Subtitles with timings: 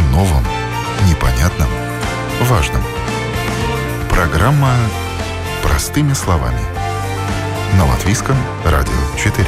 [0.00, 0.42] О новом,
[1.10, 1.68] непонятном,
[2.48, 2.80] важном.
[4.08, 4.72] Программа
[5.62, 6.62] «Простыми словами».
[7.76, 9.44] На Латвийском радио 4.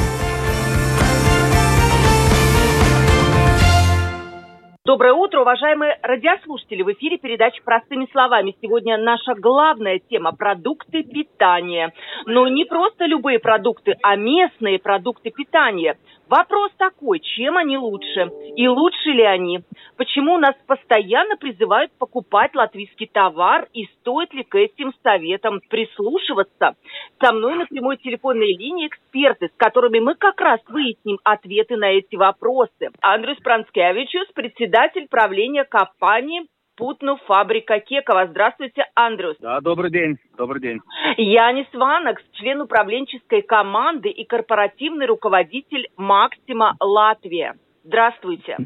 [4.85, 6.83] Доброе утро, уважаемые радиослушатели.
[6.83, 8.55] В эфире передача «Простыми словами».
[8.61, 11.93] Сегодня наша главная тема– продукты питания.
[12.27, 15.97] Но не просто любые продукты, а местные продукты питания–
[16.33, 18.31] Вопрос такой, чем они лучше?
[18.55, 19.59] И лучше ли они?
[19.97, 23.67] Почему нас постоянно призывают покупать латвийский товар?
[23.71, 26.75] И стоит ли к этим советам прислушиваться?
[27.21, 31.91] Со мной на прямой телефонной линии эксперты, с которыми мы как раз выясним ответы на
[31.91, 32.89] эти вопросы.
[33.01, 38.27] Андрюс Пранскевичус, председатель правления компании Путну фабрика Кекова.
[38.27, 39.37] Здравствуйте, Андрюс.
[39.39, 40.17] Да, добрый день.
[40.35, 40.79] Добрый день.
[41.17, 47.55] Янис Ванакс, член управленческой команды и корпоративный руководитель Максима Латвия.
[47.83, 48.57] Здравствуйте.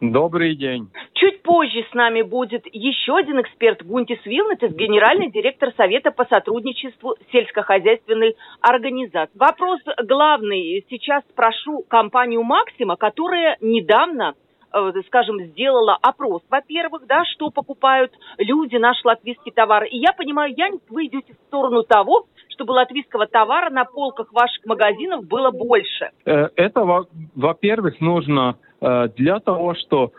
[0.00, 0.88] Добрый день.
[1.12, 7.16] Чуть позже с нами будет еще один эксперт Гунтис Вилнетес, генеральный директор Совета по сотрудничеству
[7.32, 9.36] сельскохозяйственной организации.
[9.36, 10.86] Вопрос главный.
[10.88, 14.34] Сейчас прошу компанию Максима, которая недавно
[15.06, 19.84] скажем, сделала опрос, во-первых, да, что покупают люди, наш латвийский товар.
[19.84, 24.64] И я понимаю, я вы идете в сторону того, чтобы латвийского товара на полках ваших
[24.66, 26.10] магазинов было больше.
[26.24, 30.12] Э, это, во-первых, нужно э, для того, что,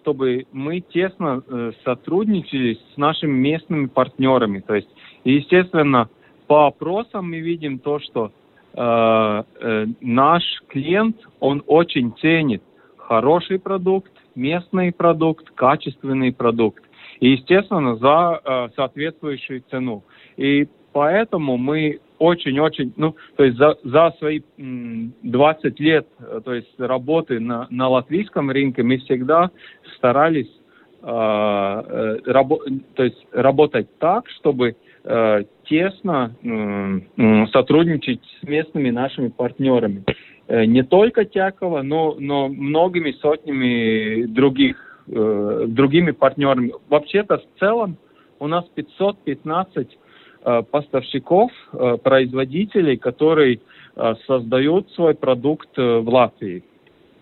[0.00, 1.42] чтобы мы тесно
[1.84, 4.60] сотрудничали с нашими местными партнерами.
[4.60, 4.88] То есть,
[5.24, 6.08] естественно,
[6.46, 8.32] по опросам мы видим то, что
[8.74, 12.62] наш клиент, он очень ценит
[13.08, 16.82] хороший продукт, местный продукт, качественный продукт.
[17.20, 20.04] И, естественно, за э, соответствующую цену.
[20.36, 26.52] И поэтому мы очень-очень, ну, то есть за, за свои м, 20 лет, э, то
[26.52, 29.50] есть работы на, на латвийском рынке, мы всегда
[29.96, 30.50] старались
[31.02, 32.60] э, э, рабо,
[32.94, 40.04] то есть работать так, чтобы э, тесно э, сотрудничать с местными нашими партнерами.
[40.48, 44.76] Э, не только Тякова, но, но многими сотнями других,
[45.08, 46.72] э, другими партнерами.
[46.88, 47.96] Вообще-то в целом
[48.38, 49.98] у нас 515
[50.44, 53.60] э, поставщиков, э, производителей, которые
[53.96, 56.62] э, создают свой продукт э, в Латвии.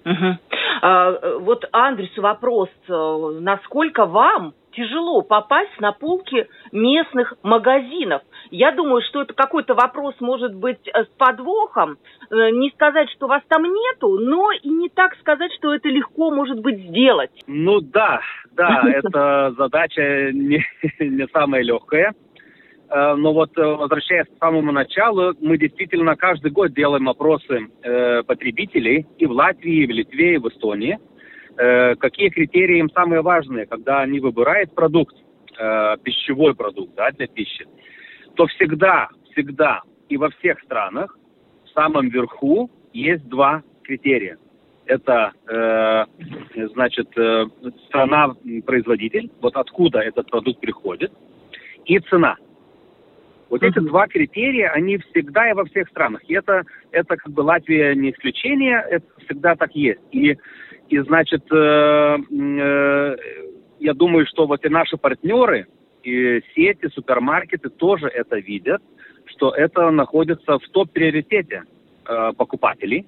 [0.04, 0.38] Угу.
[0.82, 8.22] А, вот Андресу вопрос, э, насколько вам тяжело попасть на полки местных магазинов.
[8.56, 11.98] Я думаю, что это какой-то вопрос может быть э, с подвохом.
[12.30, 16.30] Э, не сказать, что вас там нету, но и не так сказать, что это легко
[16.30, 17.32] может быть сделать.
[17.48, 18.20] Ну да,
[18.52, 20.64] да, эта задача не,
[21.00, 22.14] не самая легкая.
[22.90, 27.66] Э, но вот возвращаясь к самому началу, мы действительно каждый год делаем опросы
[28.24, 30.98] потребителей и в Латвии, и в Литве, и в Эстонии–
[31.56, 35.14] какие критерии им самые важные, когда они выбирают продукт,
[36.02, 37.64] пищевой продукт да, для пищи,
[38.34, 41.16] то всегда, всегда и во всех странах
[41.64, 44.38] в самом верху есть два критерия.
[44.86, 46.04] Это, э,
[46.74, 47.46] значит, э,
[47.86, 51.12] страна-производитель, вот откуда этот продукт приходит,
[51.86, 52.36] и цена.
[53.48, 56.22] Вот эти два критерия, они всегда и во всех странах.
[56.28, 60.00] И это, это как бы Латвия не исключение, это всегда так есть.
[60.12, 60.36] И
[60.88, 63.16] и, значит, э, э,
[63.80, 65.66] я думаю, что вот и наши партнеры,
[66.06, 68.82] и сети, супермаркеты тоже это видят,
[69.26, 71.64] что это находится в топ-приоритете
[72.06, 73.06] э, покупателей.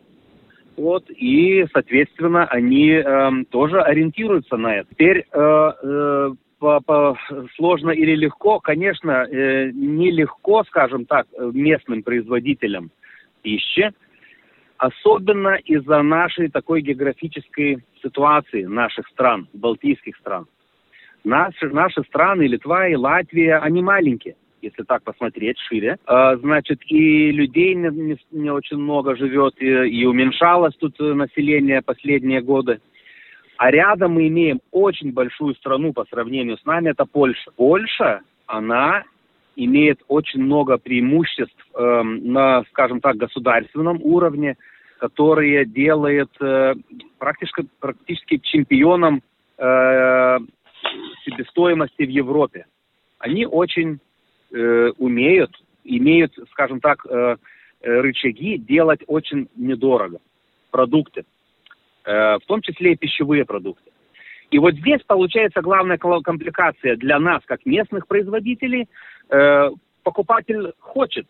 [0.77, 4.91] Вот, и, соответственно, они э, тоже ориентируются на это.
[4.91, 7.19] Теперь э, э, по, по,
[7.57, 12.91] сложно или легко, конечно, э, нелегко, скажем так, местным производителям
[13.43, 13.93] пищи,
[14.79, 20.47] Особенно из-за нашей такой географической ситуации наших стран, балтийских стран.
[21.27, 25.97] Наши, наши страны, Литва и Латвия, они маленькие, если так посмотреть шире.
[26.07, 31.83] А, значит, и людей не, не, не очень много живет, и, и уменьшалось тут население
[31.83, 32.79] последние годы.
[33.57, 37.51] А рядом мы имеем очень большую страну по сравнению с нами, это Польша.
[37.57, 39.03] Польша, она
[39.57, 44.57] имеет очень много преимуществ э, на, скажем так, государственном уровне,
[45.01, 46.75] которые делает э,
[47.19, 49.23] практически, практически чемпионом
[49.59, 50.39] э,
[51.25, 52.67] себестоимости в Европе.
[53.19, 53.99] Они очень
[54.53, 55.51] э, умеют,
[55.85, 57.37] имеют, скажем так, э,
[57.83, 60.19] э рычаги делать очень недорого
[60.71, 61.25] продукты,
[62.05, 63.91] э, в том числе и пищевые продукты.
[64.51, 68.89] И вот здесь получается главная компликация для нас, как местных производителей.
[69.29, 69.71] Э,
[70.03, 71.27] покупатель хочет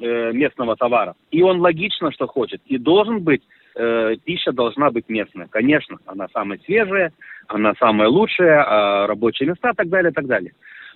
[0.00, 3.42] э, местного товара, и он логично, что хочет, и должен быть
[3.76, 5.46] э, пища должна быть местная.
[5.48, 7.12] Конечно, она самая свежая,
[7.46, 10.52] она самая лучшая, э, рабочие места и так далее, и так далее.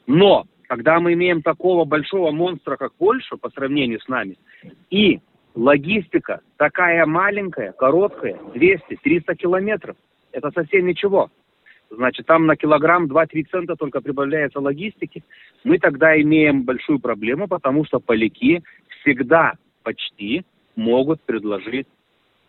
[0.06, 4.36] Но когда мы имеем такого большого монстра, как Польша, по сравнению с нами,
[4.90, 5.20] и
[5.54, 9.96] логистика такая маленькая, короткая, 200-300 километров,
[10.32, 11.30] это совсем ничего.
[11.90, 15.24] Значит, там на килограмм 2-3 цента только прибавляется логистики.
[15.64, 18.62] Мы тогда имеем большую проблему, потому что поляки
[19.00, 20.44] всегда почти
[20.76, 21.88] могут предложить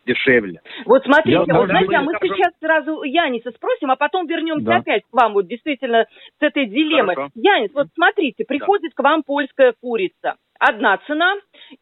[0.06, 0.62] дешевле.
[0.86, 2.36] Вот смотрите, Я, вот знаете, а мы скажем...
[2.36, 4.78] сейчас сразу Яниса спросим, а потом вернемся да.
[4.78, 6.06] опять к вам, вот действительно,
[6.40, 7.16] с этой дилеммой.
[7.16, 7.32] Хорошо.
[7.36, 8.96] Янис, вот смотрите, приходит да.
[8.96, 10.36] к вам польская курица.
[10.60, 11.34] Одна цена,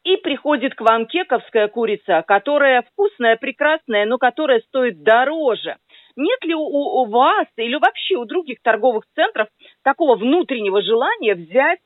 [0.05, 5.75] и приходит к вам кековская курица, которая вкусная, прекрасная, но которая стоит дороже.
[6.15, 9.47] Нет ли у, у вас или вообще у других торговых центров
[9.83, 11.79] такого внутреннего желания взять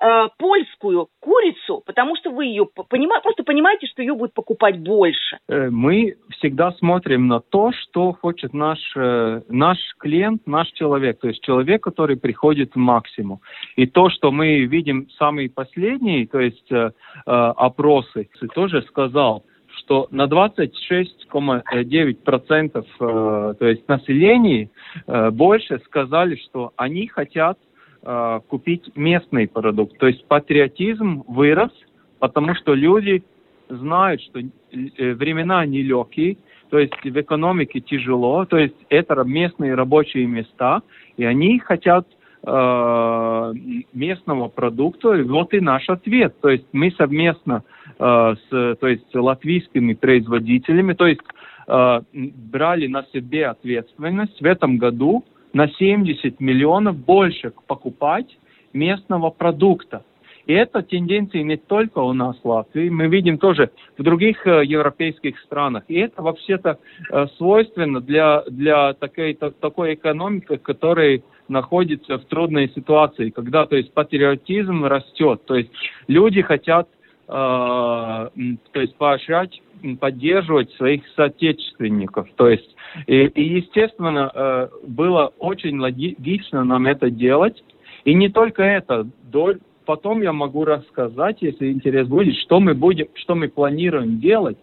[0.00, 5.38] э, польскую курицу, потому что вы ее понима, просто понимаете, что ее будет покупать больше?
[5.48, 11.28] Э, мы всегда смотрим на то, что хочет наш, э, наш клиент, наш человек, то
[11.28, 13.40] есть человек, который приходит в максимум.
[13.76, 16.90] И то, что мы видим самые последние, то есть э,
[17.26, 19.44] опросы, тоже сказал,
[19.76, 24.68] что на 26,9% то есть населения
[25.06, 27.56] больше сказали, что они хотят
[28.02, 29.98] э, купить местный продукт.
[29.98, 31.72] То есть патриотизм вырос,
[32.18, 33.22] потому что люди
[33.68, 36.36] знают, что э, времена нелегкие,
[36.70, 40.82] то есть в экономике тяжело, то есть это местные рабочие места,
[41.16, 42.06] и они хотят
[42.46, 43.52] э,
[43.92, 46.34] местного продукта, и вот и наш ответ.
[46.40, 47.64] То есть мы совместно
[47.98, 51.22] э, с то есть, латвийскими производителями, то есть
[51.66, 58.38] э, брали на себе ответственность в этом году на 70 миллионов больше покупать
[58.72, 60.04] местного продукта.
[60.46, 64.64] И это тенденция не только у нас в Латвии, мы видим тоже в других э,
[64.64, 65.84] европейских странах.
[65.88, 66.78] И это вообще-то
[67.10, 73.76] э, свойственно для, для такой, то, такой экономики, которая находится в трудной ситуации, когда то
[73.76, 75.70] есть, патриотизм растет, то есть
[76.08, 76.88] люди хотят
[77.30, 79.60] то есть, поощрять
[79.98, 82.28] поддерживать своих соотечественников.
[82.36, 87.62] То есть, и, и естественно, э, было очень логично нам это делать.
[88.04, 89.54] И не только это, до,
[89.86, 94.58] потом я могу рассказать, если интерес будет, что мы будем, что мы планируем делать,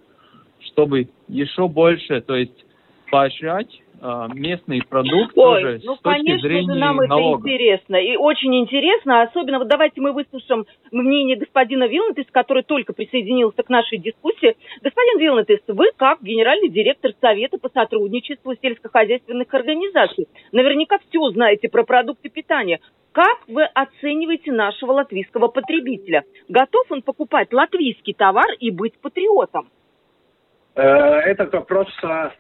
[0.60, 2.66] чтобы еще больше, то есть
[3.10, 7.42] поощрять местный продукт Ой, тоже ну, с точки конечно зрения же, нам налогов.
[7.42, 7.96] это интересно.
[7.96, 13.70] И очень интересно, особенно, вот давайте мы выслушаем мнение господина Вилнетис, который только присоединился к
[13.70, 14.56] нашей дискуссии.
[14.82, 21.84] Господин Вилнетис, вы как генеральный директор Совета по сотрудничеству сельскохозяйственных организаций, наверняка все знаете про
[21.84, 22.80] продукты питания.
[23.12, 26.24] Как вы оцениваете нашего латвийского потребителя?
[26.50, 29.70] Готов он покупать латвийский товар и быть патриотом?
[30.76, 32.32] Э, этот вопрос а,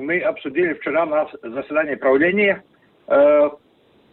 [0.00, 2.62] мы обсудили вчера на заседании правления.
[3.08, 3.50] Э,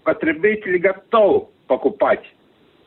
[0.04, 2.24] потребители готовы покупать.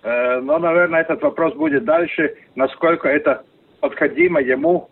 [0.03, 3.45] Э, но, наверное, этот вопрос будет дальше, насколько это
[3.81, 4.89] подходимо ему,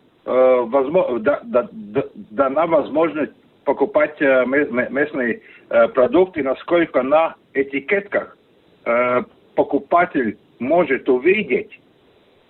[2.30, 3.32] дана возможность
[3.64, 5.40] покупать местные
[5.94, 8.36] продукты, насколько на этикетках
[9.54, 11.80] покупатель может увидеть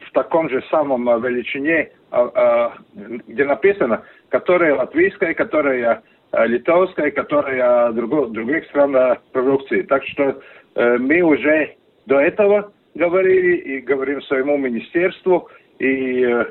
[0.01, 7.93] в таком же самом величине, а, а, где написано которая латвийская, которая э, литовская, которая
[7.93, 9.83] друг, других стран э, продукции.
[9.83, 10.41] Так что
[10.77, 11.75] э, мы уже
[12.07, 16.45] до этого говорили и говорим своему министерству и э,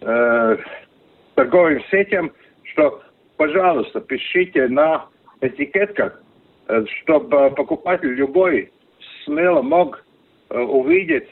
[0.00, 0.56] э,
[1.34, 3.02] торговым сетям, что,
[3.36, 5.06] пожалуйста, пишите на
[5.40, 6.20] этикетках,
[6.86, 8.72] чтобы покупатель любой
[9.24, 10.02] смело мог
[10.48, 11.28] увидеть,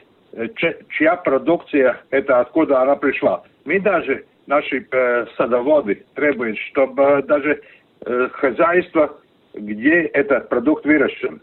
[0.91, 3.43] чья продукция это, откуда она пришла.
[3.65, 7.63] Мы даже наши э, садоводы требуют, чтобы э, даже
[8.05, 9.19] э, хозяйство,
[9.55, 11.41] где этот продукт выращен.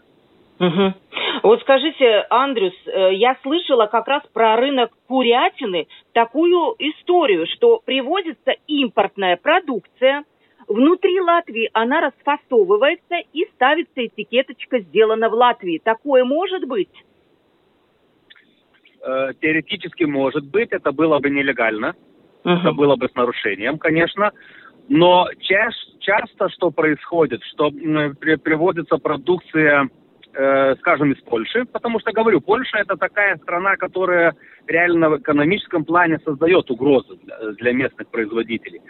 [0.60, 0.94] Угу.
[1.42, 8.52] Вот скажите, Андрюс, э, я слышала как раз про рынок курятины такую историю, что привозится
[8.66, 10.24] импортная продукция,
[10.68, 15.80] внутри Латвии она расфасовывается и ставится этикеточка «Сделано в Латвии».
[15.82, 16.92] Такое может быть?
[19.02, 21.94] Э, теоретически может быть, это было бы нелегально.
[22.44, 22.60] Uh-huh.
[22.60, 24.32] Это было бы с нарушением, конечно.
[24.88, 25.70] Но ча-
[26.00, 29.88] часто что происходит, что при- приводится продукция,
[30.32, 34.34] э, скажем, из Польши, потому что, говорю, Польша это такая страна, которая
[34.66, 38.80] реально в экономическом плане создает угрозы для, для местных производителей.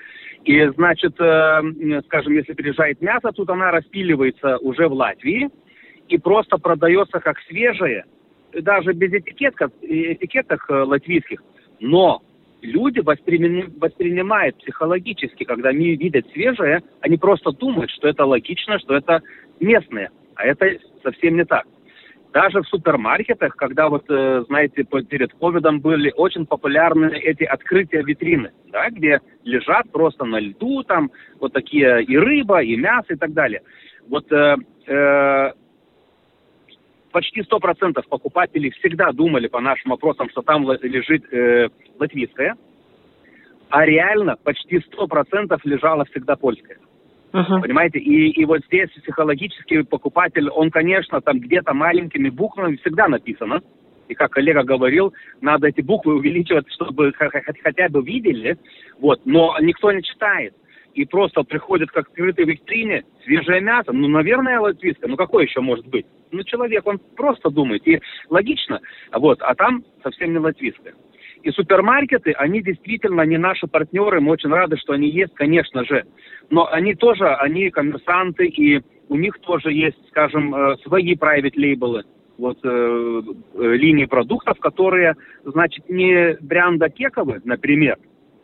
[0.44, 1.60] И, значит, э,
[2.06, 5.50] скажем, если приезжает мясо, тут она распиливается уже в Латвии
[6.08, 8.04] и просто продается как свежее,
[8.52, 11.42] даже без этикеток, этикеток э, латвийских.
[11.78, 12.22] Но
[12.62, 19.22] люди воспринимают психологически, когда они видят свежее, они просто думают, что это логично, что это
[19.58, 20.10] местное.
[20.34, 21.66] А это совсем не так.
[22.32, 28.52] Даже в супермаркетах, когда вот, э, знаете, перед ковидом были очень популярны эти открытия витрины,
[28.70, 33.32] да, где лежат просто на льду там вот такие и рыба, и мясо и так
[33.32, 33.62] далее.
[34.08, 35.52] Вот э, э,
[37.12, 42.56] почти сто процентов покупателей всегда думали по нашим вопросам, что там лежит э, латвийская,
[43.68, 46.78] а реально почти сто процентов лежала всегда польская.
[47.32, 47.60] Uh-huh.
[47.60, 48.00] Понимаете?
[48.00, 53.60] И, и вот здесь психологический покупатель, он, конечно, там где-то маленькими буквами всегда написано.
[54.08, 58.58] И как коллега говорил, надо эти буквы увеличивать, чтобы хотя бы видели.
[58.98, 59.20] Вот.
[59.24, 60.54] Но никто не читает
[60.94, 65.86] и просто приходит к открытой витрине свежее мясо, ну, наверное, латвийское, ну, какое еще может
[65.86, 66.06] быть?
[66.30, 68.80] Ну, человек, он просто думает, и логично,
[69.12, 70.94] вот, а там совсем не латвийское.
[71.42, 76.04] И супермаркеты, они действительно не наши партнеры, мы очень рады, что они есть, конечно же,
[76.50, 82.04] но они тоже, они коммерсанты, и у них тоже есть, скажем, э, свои private лейблы,
[82.38, 87.96] вот э, э, линии продуктов, которые, значит, не бренда Кековы, например,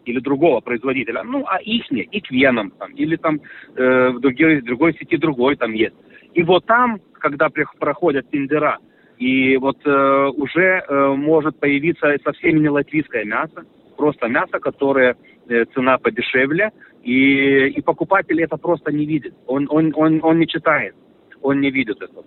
[0.07, 3.41] или другого производителя, ну, а ихне, и к венам, там, или там
[3.75, 5.97] э, в другой, другой сети другой там есть.
[6.35, 7.49] И вот там, когда
[7.79, 8.79] проходят тендера,
[9.19, 13.65] и вот э, уже э, может появиться совсем не латвийское мясо,
[13.97, 15.17] просто мясо, которое
[15.49, 16.71] э, цена подешевле,
[17.03, 20.95] и, и покупатель это просто не видит, он, он, он, он не читает,
[21.43, 22.25] он не видит этого.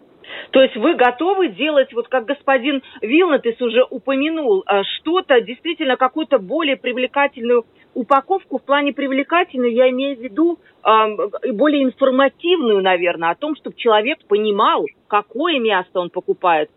[0.51, 6.39] То есть вы готовы делать, вот как господин Вилнатис уже упомянул, э, что-то, действительно какую-то
[6.39, 13.35] более привлекательную упаковку, в плане привлекательную я имею в виду э, более информативную, наверное, о
[13.35, 16.69] том, чтобы человек понимал, какое мясо он покупает,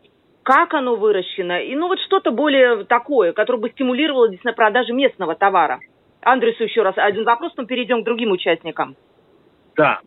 [0.43, 5.35] как оно выращено, и ну вот что-то более такое, которое бы стимулировало действительно продажи местного
[5.35, 5.81] товара.
[6.21, 8.97] Андресу еще раз один вопрос, потом перейдем к другим участникам.
[9.77, 10.01] Да,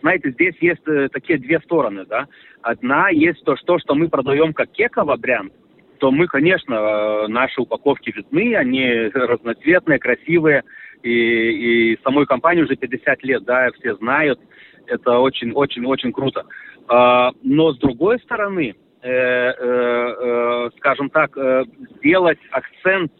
[0.00, 2.26] знаете, здесь есть э, такие две стороны, да.
[2.62, 5.52] Одна есть то, что, что мы продаем как кеково бренд,
[5.98, 10.64] то мы, конечно, э, наши упаковки видны, они разноцветные, красивые,
[11.02, 14.40] и, и самой компании уже 50 лет, да, все знают,
[14.86, 16.44] это очень-очень-очень круто.
[16.88, 21.64] А, но с другой стороны, э, э, э, скажем так, э,
[21.96, 23.12] сделать акцент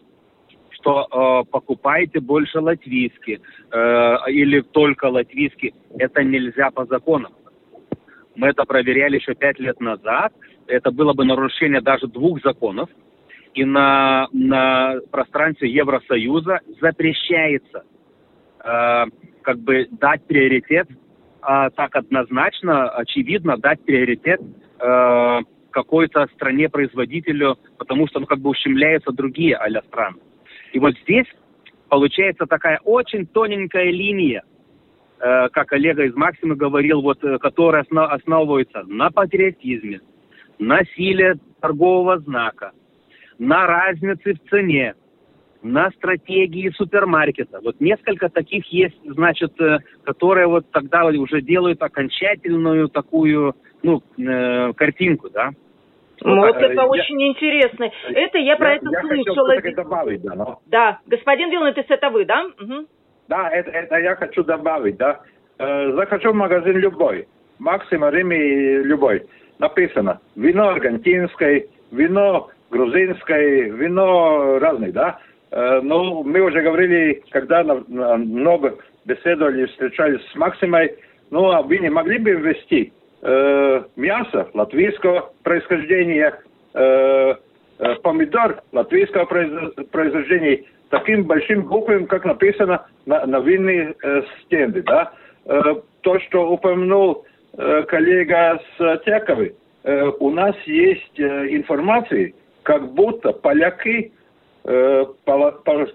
[0.81, 3.39] что э, покупайте больше латвийский
[3.71, 5.73] э, или только латвийский.
[5.97, 7.33] Это нельзя по законам.
[8.35, 10.33] Мы это проверяли еще пять лет назад.
[10.67, 12.89] Это было бы нарушение даже двух законов.
[13.53, 17.83] И на, на пространстве Евросоюза запрещается
[18.63, 19.05] э,
[19.41, 24.39] как бы дать приоритет, э, так однозначно, очевидно, дать приоритет
[24.79, 25.39] э,
[25.71, 30.17] какой-то стране-производителю, потому что ну, как бы ущемляются другие а страны.
[30.71, 31.25] И вот здесь
[31.89, 34.43] получается такая очень тоненькая линия,
[35.19, 40.01] э, как коллега из Максима говорил, вот, э, которая основ, основывается на патриотизме,
[40.59, 42.71] на силе торгового знака,
[43.37, 44.95] на разнице в цене,
[45.63, 47.59] на стратегии супермаркета.
[47.61, 54.73] Вот несколько таких есть, значит, э, которые вот тогда уже делают окончательную такую, ну, э,
[54.73, 55.51] картинку, да.
[56.23, 57.89] Ну, вот э, это я, очень интересно.
[58.09, 59.55] Это я про я, это я слышала.
[59.55, 60.59] Хотел добавить, да, но...
[60.67, 62.45] да, господин Вилнетис, это вы, да?
[62.59, 62.85] Угу.
[63.27, 65.21] Да, это, это я хочу добавить, да.
[65.57, 67.27] Э, захожу в магазин любой,
[67.59, 69.23] Максима, Рими, любой.
[69.59, 75.19] Написано, вино аргентинское, вино грузинское, вино разное, да.
[75.51, 80.95] Э, ну, мы уже говорили, когда на, на, много беседовали, встречались с Максимой,
[81.29, 86.39] ну, а вы не могли бы ввести э, мясо латвийского происхождения,
[86.73, 87.35] э,
[87.79, 94.81] э, помидор латвийского происхождения таким большим буквами, как написано на, на винной э, стенде.
[94.81, 95.13] Да?
[95.45, 97.25] Э, то, что упомянул
[97.57, 104.11] э, коллега с Тековой, э, у нас есть э, информация, как будто поляки
[104.63, 105.05] э,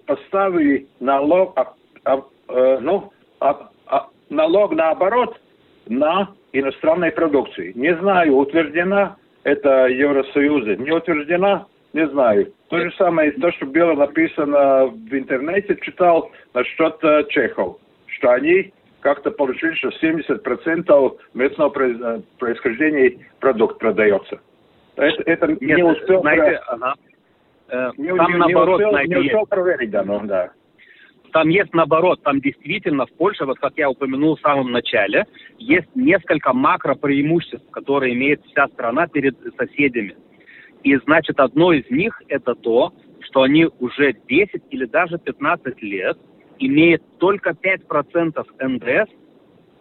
[0.07, 5.39] поставили налог, а, а, э, ну, а, а, налог наоборот
[5.87, 7.73] на иностранной продукции.
[7.75, 12.53] Не знаю, утверждена это Евросоюзе, не утверждена, не знаю.
[12.69, 18.73] То же самое, то, что было написано в интернете, читал насчет э, чехов, что они
[19.01, 24.41] как-то получили, что 70% местного э, происхождения продукт продается.
[24.97, 26.21] Это, это Нет, не успел...
[26.23, 26.95] Знаете, ага.
[27.69, 30.51] Э, не, там не, наоборот, не успел, знаете, не успел проверить, да, ну, да.
[31.33, 35.25] Там есть наоборот, там действительно в Польше, вот как я упомянул в самом начале,
[35.59, 40.17] есть несколько макропреимуществ, которые имеет вся страна перед соседями.
[40.83, 46.17] И значит, одно из них это то, что они уже 10 или даже 15 лет
[46.59, 49.11] имеют только 5% НДС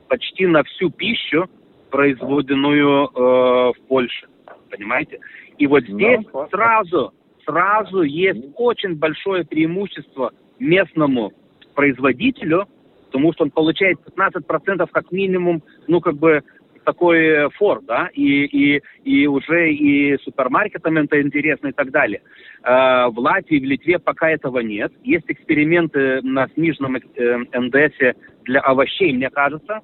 [0.08, 1.50] почти на всю пищу,
[1.90, 4.28] производенную э, в Польше.
[4.70, 5.20] Понимаете?
[5.58, 7.14] И вот здесь да, сразу,
[7.46, 11.34] сразу есть очень большое преимущество местному
[11.74, 12.68] производителю,
[13.08, 16.44] потому что он получает 15% как минимум, ну, как бы,
[16.86, 22.22] такой фор, да, и, и, и уже и супермаркетам это интересно и так далее.
[22.64, 24.94] Э, в Латвии, в Литве пока этого нет.
[25.04, 29.82] Есть эксперименты на сниженном э, для овощей, мне кажется,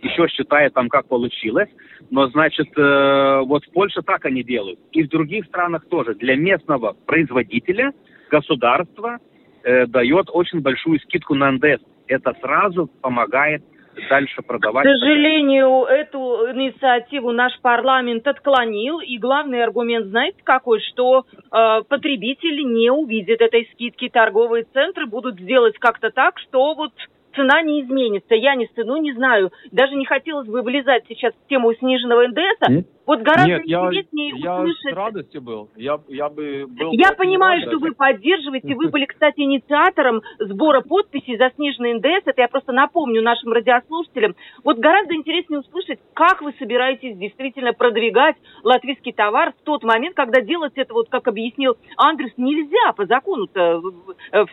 [0.00, 1.68] еще считает там, как получилось.
[2.10, 4.78] Но, значит, э, вот в Польше так они делают.
[4.92, 6.14] И в других странах тоже.
[6.14, 7.92] Для местного производителя
[8.30, 9.18] государство
[9.62, 11.82] э, дает очень большую скидку на НДС.
[12.06, 13.62] Это сразу помогает
[14.08, 14.86] дальше продавать.
[14.86, 16.18] К сожалению, эту
[16.52, 23.68] инициативу наш парламент отклонил, и главный аргумент, знаете какой, что э, потребитель не увидит этой
[23.72, 26.92] скидки, торговые центры будут сделать как-то так, что вот
[27.34, 28.34] цена не изменится.
[28.34, 29.52] Я не цену не знаю.
[29.70, 32.84] Даже не хотелось бы вылезать сейчас в тему сниженного НДСа.
[33.08, 34.84] Вот гораздо Нет, интереснее я, услышать...
[34.84, 35.70] Я с радостью был.
[35.76, 36.92] Я, я бы был...
[36.92, 38.74] Я понимаю, что вы поддерживаете.
[38.74, 42.26] Вы были, кстати, инициатором сбора подписей за сниженный НДС.
[42.26, 44.36] Это я просто напомню нашим радиослушателям.
[44.62, 50.42] Вот гораздо интереснее услышать, как вы собираетесь действительно продвигать латвийский товар в тот момент, когда
[50.42, 53.80] делать это, вот как объяснил Андрюс, нельзя по закону-то.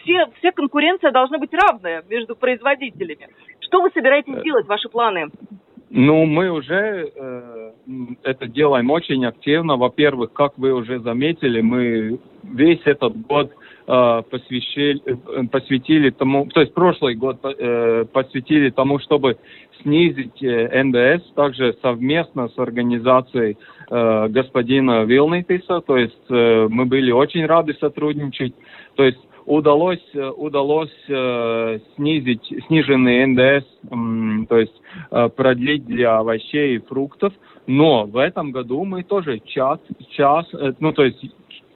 [0.01, 3.27] Все, вся конкуренция должна быть равная между производителями.
[3.59, 5.27] Что вы собираетесь э, делать, ваши планы?
[5.97, 7.71] Ну, мы уже э,
[8.23, 9.77] это делаем очень активно.
[9.77, 13.53] Во-первых, как вы уже заметили, мы весь этот год
[13.87, 19.37] э, посвящили, э, посвятили тому, то есть прошлый год э, посвятили тому, чтобы
[19.83, 23.57] снизить э, НДС, также совместно с организацией
[23.89, 28.53] э, господина Вилнитиса, то есть э, мы были очень рады сотрудничать,
[28.95, 33.65] то есть удалось, э, удалось э, снизить сниженный НДС,
[34.47, 37.33] то есть э, продлить для овощей и фруктов,
[37.67, 39.79] но в этом году мы тоже час,
[40.11, 40.47] час
[40.79, 41.23] ну то есть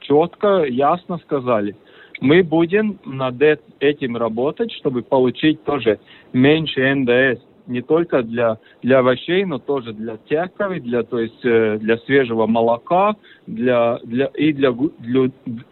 [0.00, 1.76] четко, ясно сказали,
[2.20, 3.40] мы будем над
[3.78, 6.00] этим работать, чтобы получить тоже
[6.32, 7.42] меньше НДС.
[7.66, 13.14] Не только для, для овощей, но тоже для тековой, для, то есть, для свежего молока
[13.46, 15.30] для, для, и для, для,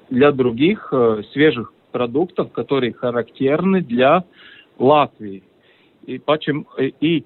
[0.08, 0.92] для других
[1.32, 4.24] свежих продуктов, которые характерны для
[4.78, 5.42] Латвии.
[6.06, 7.24] И, почему, и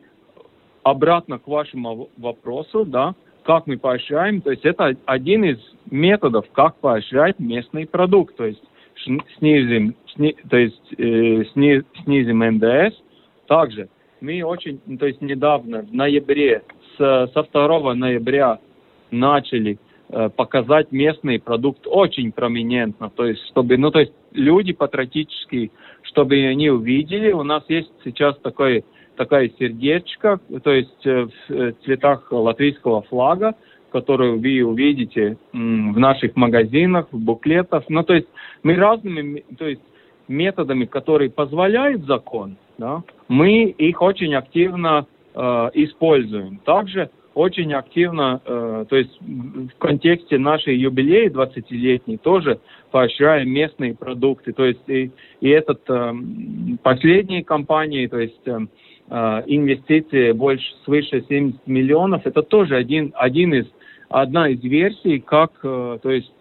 [0.82, 5.58] обратно к вашему вопросу, да, как мы поощряем, то есть это один из
[5.90, 8.62] методов, как поощрять местный продукт, то есть
[9.38, 12.96] снизим, сни, то есть э, сни, снизим НДС.
[13.46, 13.88] Также
[14.20, 16.62] мы очень, то есть недавно, в ноябре,
[16.96, 18.58] с, со 2 ноября
[19.10, 19.78] начали
[20.36, 25.70] показать местный продукт очень проминентно, то есть чтобы, ну то есть люди патриотические,
[26.02, 28.84] чтобы они увидели, у нас есть сейчас такой
[29.16, 33.54] такая сердечко, то есть э, в э, цветах латвийского флага,
[33.90, 35.56] которую вы увидите в
[35.98, 37.84] наших магазинах, в буклетах.
[37.88, 38.28] Ну, то есть
[38.62, 39.82] мы разными то есть,
[40.28, 45.40] методами, которые позволяют закон, да, мы их очень активно э,
[45.74, 46.58] используем.
[46.64, 52.58] Также очень активно, э, то есть в контексте нашей юбилеи 20-летней тоже
[52.90, 54.52] поощряем местные продукты.
[54.52, 56.12] То есть и, и этот э,
[56.82, 58.58] последние компании, то есть э,
[59.08, 63.66] э инвестиции больше свыше 70 миллионов, это тоже один, один из,
[64.08, 66.32] одна из версий, как, то есть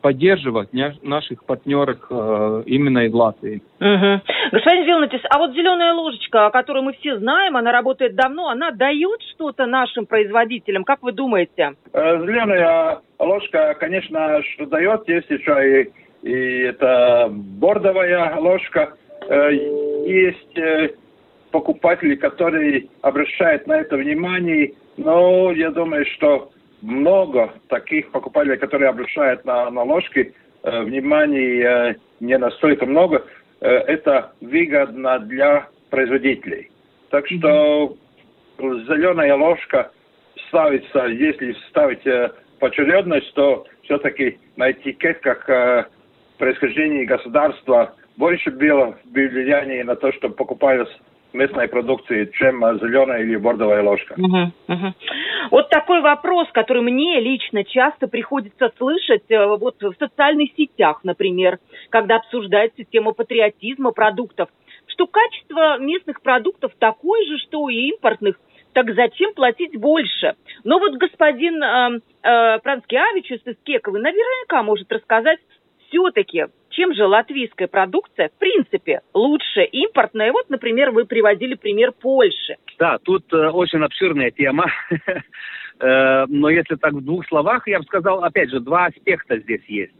[0.00, 3.62] поддерживать наших партнеров э, именно из Латвии.
[3.80, 4.22] Угу.
[4.52, 8.70] Господин Вилнатис, а вот зеленая ложечка, о которой мы все знаем, она работает давно, она
[8.70, 11.74] дает что-то нашим производителям, как вы думаете?
[11.92, 18.94] Э, зеленая ложка, конечно, что дает, есть еще и, и это бордовая ложка.
[19.28, 19.50] Э,
[20.06, 20.58] есть
[21.50, 26.50] покупатели, которые обращают на это внимание, но я думаю, что
[26.82, 33.24] много таких покупателей, которые обращают на, на ложки, э, внимания э, не настолько много.
[33.60, 36.70] Э, это выгодно для производителей.
[37.10, 37.96] Так что
[38.58, 39.90] зеленая ложка
[40.48, 45.86] ставится, если ставить э, поочередность, то все-таки на этикетках э,
[46.38, 50.88] происхождения государства больше было влияние на то, что покупают
[51.32, 54.14] местной продукции, чем зеленая или бордовая ложка.
[54.16, 54.94] Угу, угу.
[55.50, 61.58] Вот такой вопрос, который мне лично часто приходится слышать э, вот в социальных сетях, например,
[61.90, 64.48] когда обсуждается тема патриотизма продуктов,
[64.86, 68.36] что качество местных продуктов такое же, что и импортных,
[68.72, 70.34] так зачем платить больше?
[70.64, 75.38] Но вот господин э, э, Пранскиавич из Кековы наверняка может рассказать,
[75.88, 76.46] все-таки
[76.78, 80.30] чем же латвийская продукция, в принципе, лучше импортная?
[80.30, 82.56] Вот, например, вы приводили пример Польши.
[82.78, 84.66] Да, тут э, очень обширная тема.
[85.80, 89.62] Э, но если так в двух словах, я бы сказал, опять же, два аспекта здесь
[89.68, 89.92] есть.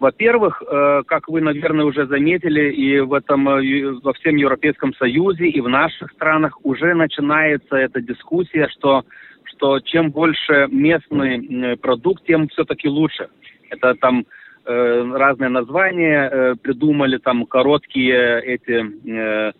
[0.00, 5.46] Во-первых, э, как вы, наверное, уже заметили, и в этом, э, во всем Европейском Союзе,
[5.46, 9.04] и в наших странах уже начинается эта дискуссия, что,
[9.44, 13.28] что чем больше местный продукт, тем все-таки лучше.
[13.70, 14.26] Это там
[14.68, 19.52] разные названия э, придумали, там короткие эти э,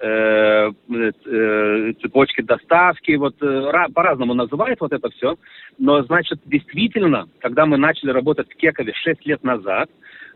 [0.00, 5.36] э, э, цепочки доставки, вот э, по-разному называют вот это все.
[5.78, 9.88] Но, значит, действительно, когда мы начали работать в Кекове 6 лет назад,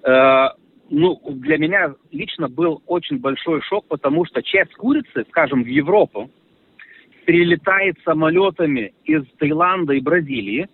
[0.04, 0.46] э,
[0.90, 6.30] ну, для меня лично был очень большой шок, потому что часть курицы, скажем, в Европу,
[7.26, 10.68] прилетает самолетами из Таиланда и Бразилии,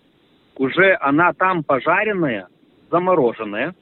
[0.56, 2.48] уже она там пожаренная,
[2.90, 3.74] замороженная.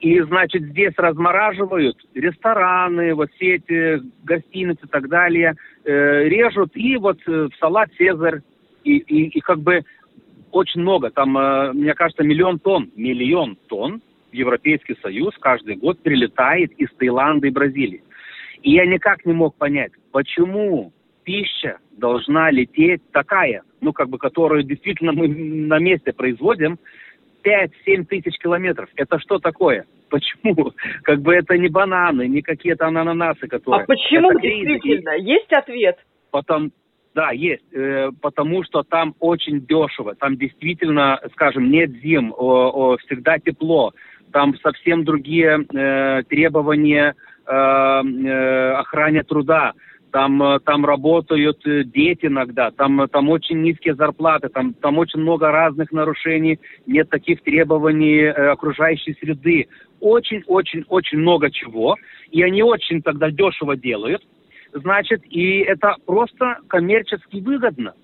[0.00, 6.96] И, значит, здесь размораживают рестораны, вот все эти гостиницы и так далее, э, режут, и
[6.96, 8.40] вот э, в салат «Цезарь»,
[8.84, 9.84] и, и, и как бы
[10.52, 14.00] очень много, там, э, мне кажется, миллион тонн, миллион тонн
[14.30, 18.02] в Европейский Союз каждый год прилетает из Таиланда и Бразилии.
[18.62, 20.92] И я никак не мог понять, почему
[21.24, 26.78] пища должна лететь такая, ну, как бы, которую действительно мы на месте производим,
[27.48, 28.88] 5-7 тысяч километров.
[28.96, 29.86] Это что такое?
[30.10, 30.72] Почему?
[31.02, 33.84] Как бы это не бананы, не какие-то ананасы, которые...
[33.84, 35.16] А почему это действительно?
[35.16, 35.98] Есть ответ?
[36.30, 36.72] Потом,
[37.14, 37.64] да, есть.
[37.72, 40.14] Э, потому что там очень дешево.
[40.14, 43.92] Там действительно, скажем, нет зим, о, о, всегда тепло.
[44.32, 47.14] Там совсем другие э, требования
[47.46, 49.72] э, э, охране труда
[50.10, 54.98] там, э, там работают э, дети иногда, там, э, там очень низкие зарплаты, там, там
[54.98, 59.66] очень много разных нарушений, нет таких требований окружающей среды.
[60.00, 61.96] Очень-очень-очень много чего,
[62.30, 64.22] и они очень тогда дешево делают,
[64.72, 67.94] значит, и это просто коммерчески выгодно,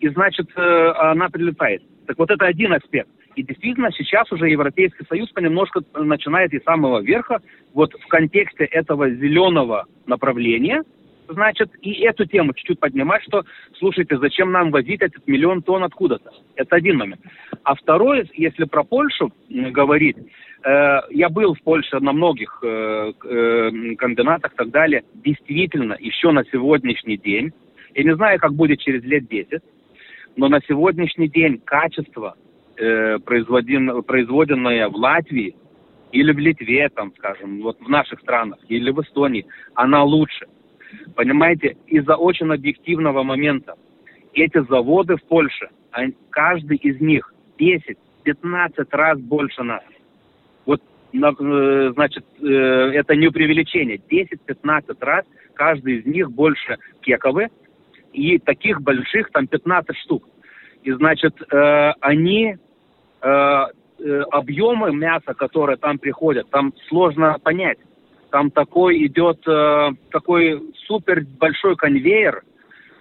[0.00, 1.82] и, значит, она прилетает.
[2.06, 3.10] Так вот это один аспект.
[3.36, 7.40] И действительно сейчас уже Европейский Союз понемножку начинает из самого верха,
[7.74, 10.82] вот в контексте этого зеленого направления–
[11.32, 13.44] значит, и эту тему чуть-чуть поднимать, что,
[13.78, 16.30] слушайте, зачем нам возить этот миллион тонн откуда-то?
[16.56, 17.20] Это один момент.
[17.64, 20.16] А второй, если про Польшу говорить,
[20.64, 25.02] э, я был в Польше на многих э, э, комбинатах и так далее.
[25.14, 27.52] Действительно, еще на сегодняшний день,
[27.94, 29.62] я не знаю, как будет через лет 10,
[30.36, 32.36] но на сегодняшний день качество,
[32.78, 35.54] э, производенное в Латвии
[36.12, 40.46] или в Литве, там, скажем, вот в наших странах, или в Эстонии, она лучше.
[41.14, 43.74] Понимаете, из-за очень объективного момента.
[44.32, 49.82] Эти заводы в Польше, они, каждый из них 10-15 раз больше нас.
[50.64, 50.80] Вот,
[51.12, 54.00] э, значит, э, это не преувеличение.
[54.10, 55.24] 10-15 раз
[55.54, 57.48] каждый из них больше кековы,
[58.12, 60.28] и таких больших там 15 штук.
[60.82, 62.56] И, значит, э, они,
[64.32, 67.78] объемы мяса, которые там приходят, там сложно понять.
[68.32, 72.42] Там такой идет э, такой супер большой конвейер,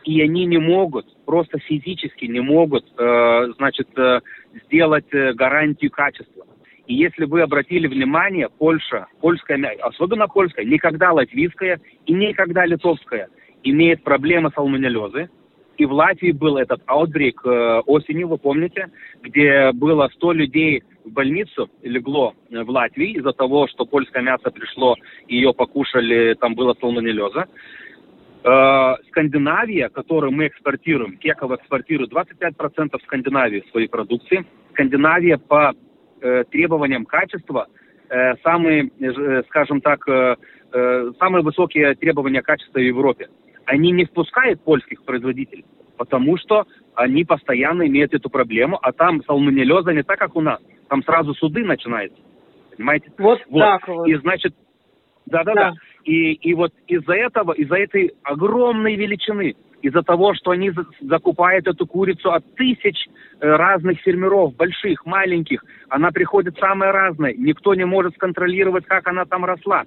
[0.03, 4.19] и они не могут, просто физически не могут, э, значит, э,
[4.65, 6.45] сделать э, гарантию качества.
[6.85, 13.29] И если вы обратили внимание, Польша, польская, особенно польская, никогда латвийская и никогда литовская
[13.63, 15.29] имеет проблемы салмонеллезы.
[15.77, 18.87] И в Латвии был этот аутбрейк э, осенью, вы помните,
[19.21, 24.49] где было 100 людей в больницу легло э, в Латвии из-за того, что польское мясо
[24.51, 24.95] пришло,
[25.27, 27.47] ее покушали, там было салмонеллеза.
[28.43, 34.45] Э, Скандинавия, которую мы экспортируем, Кеков экспортирует 25% в Скандинавии своей продукции.
[34.71, 35.73] Скандинавия по
[36.21, 37.67] э, требованиям качества
[38.09, 38.91] э, самые,
[39.49, 40.05] скажем так,
[41.19, 43.27] самые высокие требования качества в Европе.
[43.65, 45.65] Они не впускают польских производителей,
[45.97, 46.65] потому что
[47.01, 51.33] они постоянно имеют эту проблему, а там салмонеллеза не так, как у нас там сразу
[51.33, 52.19] суды начинаются.
[52.75, 53.11] Понимаете?
[53.17, 53.59] Вот, вот.
[53.59, 54.07] так вот.
[54.07, 54.53] И значит,
[55.25, 55.73] да-да-да.
[56.03, 61.87] И, и вот из-за этого, из-за этой огромной величины, из-за того, что они закупают эту
[61.87, 63.07] курицу от тысяч
[63.39, 69.25] э, разных фермеров, больших, маленьких, она приходит самая разная, никто не может сконтролировать, как она
[69.25, 69.83] там росла.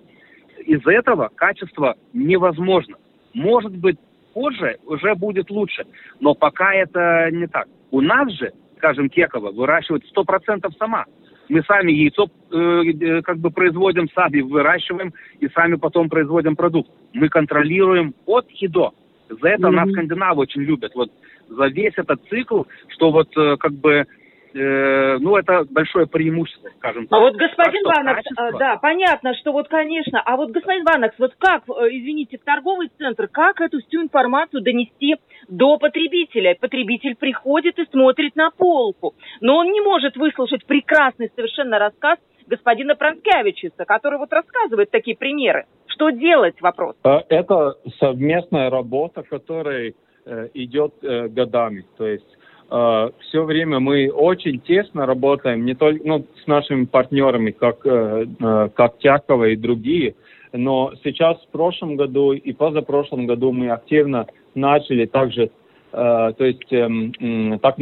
[0.65, 2.97] Из-за этого качество невозможно.
[3.35, 3.99] Может быть,
[4.35, 5.87] позже уже будет лучше,
[6.21, 7.69] но пока это не так.
[7.91, 8.53] У нас же
[8.85, 11.07] скажем, Кекова, выращивает 100% сама.
[11.49, 16.91] Мы сами яйцо э, э, как бы производим, сами выращиваем и сами потом производим продукт.
[17.15, 18.93] Мы контролируем от и до.
[19.29, 19.71] За это mm-hmm.
[19.71, 20.95] нас скандинавы очень любят.
[20.95, 21.11] Вот
[21.49, 24.07] за весь этот цикл, что вот э, как бы
[24.55, 27.19] э, ну, это большое преимущество, скажем так.
[27.19, 28.59] А вот, господин так Ванакс, качество...
[28.59, 32.91] да, понятно, что вот, конечно, а вот, господин Ванакс, вот как, э, извините, в торговый
[32.97, 35.17] центр, как эту всю информацию донести
[35.49, 36.57] до потребителя?
[36.61, 42.95] Потребитель приходит и смотрит на полку, но он не может выслушать прекрасный совершенно рассказ господина
[42.95, 45.67] Пранкевичиса, который вот рассказывает такие примеры.
[45.87, 46.97] Что делать, вопрос?
[47.05, 49.95] Э, это совместная работа, которая
[50.27, 51.85] э, идет э, годами.
[51.97, 52.27] То есть
[52.71, 58.27] э, все время мы очень тесно работаем не только ну, с нашими партнерами, как, э,
[58.41, 60.15] э, как Тякова и другие,
[60.53, 65.51] но сейчас в прошлом году и позапрошлом году мы активно начали также
[65.95, 67.77] Э, то есть эм, так,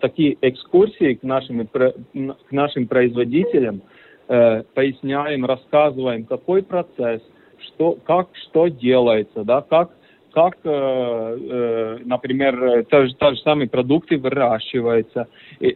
[0.00, 3.82] такие экскурсии к нашим, к нашим производителям,
[4.26, 7.22] э, поясняем, рассказываем, какой процесс,
[7.58, 9.92] что, как что делается, да, как,
[10.32, 15.28] как э, например, те же, те же самые продукты выращиваются.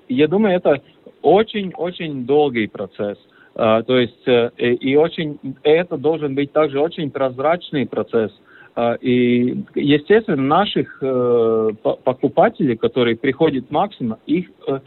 [0.08, 0.82] Я думаю, это
[1.22, 3.18] очень-очень долгий процесс.
[3.54, 4.26] То есть
[4.58, 8.32] и очень это должен быть также очень прозрачный процесс.
[9.00, 14.80] И, естественно, наших э, покупателей, которые приходят максимум, их, э,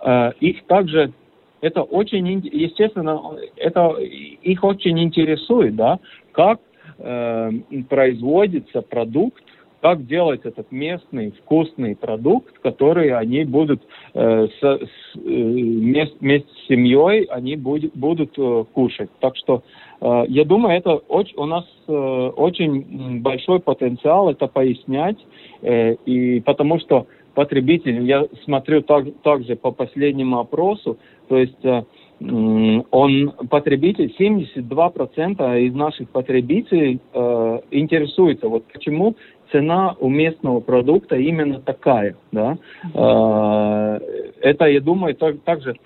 [0.00, 1.12] э, их также
[1.60, 3.20] это очень, естественно,
[3.56, 5.98] это их очень интересует, да,
[6.32, 6.58] как
[6.98, 7.50] э,
[7.88, 9.42] производится продукт,
[9.84, 13.82] как делать этот местный вкусный продукт, который они будут
[14.14, 19.10] э, с, с, э, вместе с семьей они будет, будут э, кушать.
[19.20, 19.62] Так что
[20.00, 25.18] э, я думаю, это очень, у нас э, очень большой потенциал это пояснять,
[25.60, 30.96] э, и потому что потребитель, я смотрю так, также по последнему опросу,
[31.28, 31.82] то есть э,
[32.20, 39.16] он потребитель, 72% из наших потребителей э, интересуется, вот почему
[39.50, 42.56] цена у местного продукта именно такая, да.
[42.94, 44.00] Э,
[44.40, 45.76] это, я думаю, так, также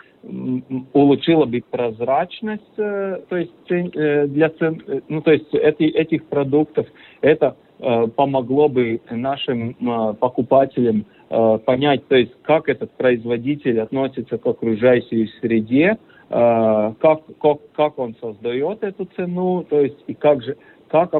[0.93, 6.25] улучшило бы прозрачность, э, то есть э, для цен, э, ну то есть эти, этих
[6.27, 6.87] продуктов,
[7.23, 14.37] это э, помогло бы нашим э, покупателям э, понять, то есть как этот производитель относится
[14.37, 20.43] к окружающей среде, Э, как, как, как он создает эту цену, то есть и как
[20.43, 20.57] же,
[20.89, 21.13] как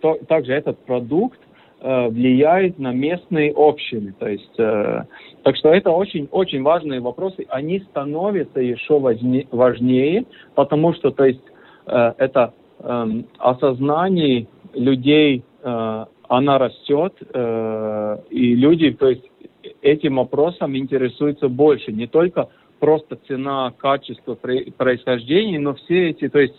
[0.00, 1.38] то, также этот продукт
[1.80, 4.14] э, влияет на местные общины.
[4.18, 5.02] То есть, э,
[5.42, 7.46] так что это очень, очень важные вопросы.
[7.48, 11.42] Они становятся еще важнее, важнее потому что то есть,
[11.86, 13.06] э, это э,
[13.38, 19.24] осознание людей, э, она растет, э, и люди то есть,
[19.82, 21.92] этим вопросом интересуются больше.
[21.92, 22.48] Не только
[22.78, 26.54] просто цена, качество, происхождение, но все эти, то есть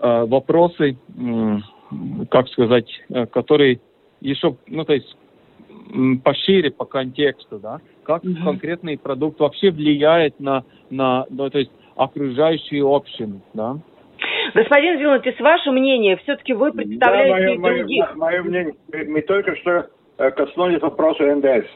[0.00, 0.96] э, вопросы,
[2.30, 3.80] как сказать, э, которые
[4.20, 5.16] еще, ну то есть
[6.22, 8.44] пошире по контексту, да, как mm-hmm.
[8.44, 13.76] конкретный продукт вообще влияет на, на, ну, то есть окружающую общину, да.
[14.54, 18.16] Господин Зеленатис, ваше мнение, все-таки вы представляете да, мое, других.
[18.16, 18.74] Мое, мое мнение,
[19.08, 21.66] мы только что э, коснулись вопроса НДС.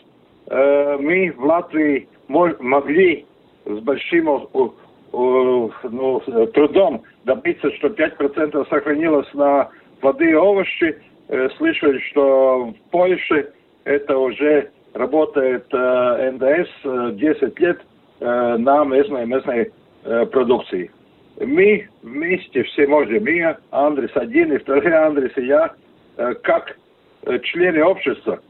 [0.46, 3.24] Мы в Латвии могли
[3.64, 4.48] с большим
[5.12, 5.70] ну,
[6.54, 9.70] трудом добиться, что 5% сохранилось на
[10.02, 10.96] воды и овощи.
[11.28, 13.52] Э, слышали, что в Польше
[13.84, 17.80] это уже работает э, НДС 10 э, лет
[18.20, 19.72] на местной, местной
[20.30, 20.90] продукции.
[21.40, 25.74] Мы вместе все можем, я, Андрес один и второй Андрес и я,
[26.42, 26.78] как
[27.42, 28.40] члены общества,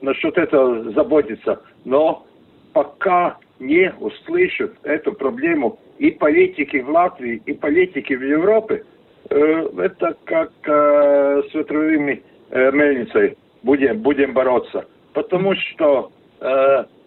[0.00, 1.60] насчет этого заботиться.
[1.84, 2.24] Но
[2.72, 8.84] пока не услышат эту проблему и политики в Латвии, и политики в Европе,
[9.30, 14.86] э, это как э, с ветровыми э, мельницей будем, будем бороться.
[15.14, 16.10] Потому что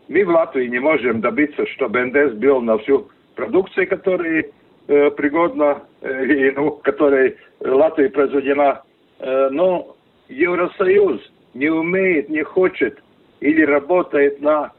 [0.07, 4.45] мы в Латвии не можем добиться, чтобы НДС был на всю продукцию, которая
[4.87, 8.83] пригодна, и, ну, которая в Латвии произведена.
[9.19, 9.97] Но
[10.29, 11.19] Евросоюз
[11.53, 12.97] не умеет, не хочет
[13.41, 14.71] или работает на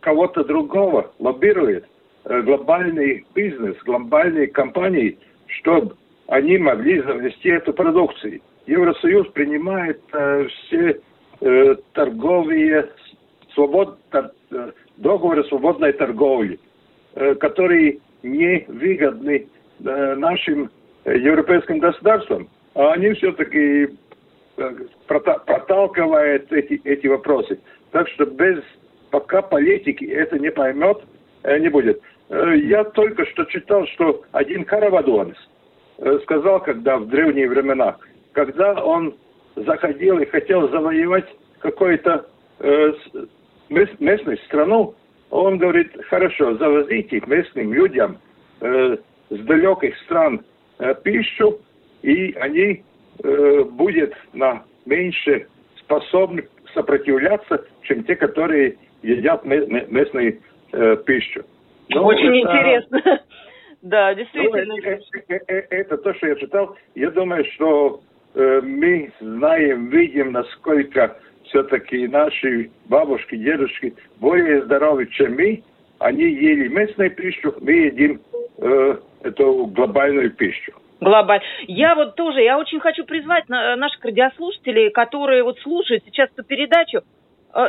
[0.00, 1.86] кого-то другого лоббирует
[2.24, 5.96] э, глобальный бизнес, глобальные компании, чтобы
[6.28, 8.40] они могли завести эту продукцию.
[8.66, 11.00] Евросоюз принимает э, все
[11.40, 12.88] э, торговые
[13.54, 16.58] свобод, тор, э, договоры свободной торговли,
[17.14, 19.46] э, которые не выгодны
[19.84, 20.70] э, нашим
[21.04, 23.88] э, европейским государствам, а они все-таки
[24.56, 24.74] э,
[25.06, 27.60] проталкивают эти, эти вопросы.
[27.92, 28.62] Так что без
[29.16, 30.98] пока политики это не поймет,
[31.42, 32.02] э, не будет.
[32.28, 35.38] Э, я только что читал, что один Каравадонис
[35.96, 37.96] э, сказал, когда в древние времена,
[38.32, 39.14] когда он
[39.56, 41.24] заходил и хотел завоевать
[41.60, 42.26] какую-то
[43.70, 44.94] местную страну,
[45.30, 48.18] Он говорит, хорошо, завозите местным людям
[48.60, 48.98] с
[49.30, 50.44] далеких стран
[51.02, 51.58] пищу,
[52.02, 52.82] и они
[53.24, 55.46] э, будут на меньше
[55.80, 60.40] способны сопротивляться, чем те, которые едят местную
[60.72, 61.44] э, пищу.
[61.88, 63.02] Но ну, Очень это, интересно.
[63.82, 64.64] да, действительно.
[64.64, 66.76] Ну, это, это, это то, что я читал.
[66.94, 68.00] Я думаю, что
[68.34, 75.62] э, мы знаем, видим, насколько все-таки наши бабушки, дедушки более здоровы, чем мы.
[75.98, 78.20] Они ели местную пищу, мы едим
[78.58, 80.72] э, эту глобальную пищу.
[81.00, 81.42] Глобаль.
[81.66, 86.98] Я вот тоже, я очень хочу призвать наших радиослушателей, которые вот слушают сейчас эту передачу,
[86.98, 87.02] э,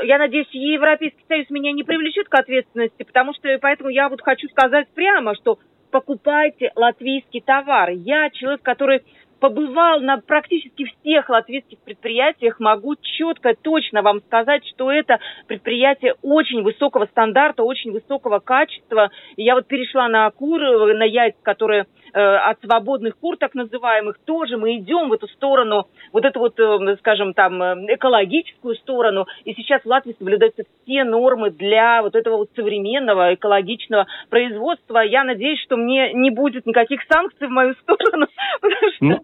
[0.03, 4.47] я надеюсь, Европейский Союз меня не привлечет к ответственности, потому что поэтому я вот хочу
[4.49, 5.59] сказать прямо, что
[5.91, 7.91] покупайте латвийский товар.
[7.91, 9.03] Я человек, который
[9.39, 16.63] побывал на практически всех латвийских предприятиях, могу четко, точно вам сказать, что это предприятие очень
[16.63, 19.11] высокого стандарта, очень высокого качества.
[19.35, 24.57] Я вот перешла на кур, на яйца, которые э, от свободных кур, так называемых, тоже
[24.57, 29.25] мы идем в эту сторону, вот эту вот, э, скажем, там, э, экологическую сторону.
[29.45, 34.99] И сейчас в Латвии соблюдаются все нормы для вот этого вот современного экологичного производства.
[34.99, 38.27] Я надеюсь, что мне не будет никаких санкций в мою сторону,
[38.61, 39.23] потому что